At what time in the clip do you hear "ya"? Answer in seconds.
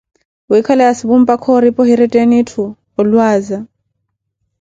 0.87-0.93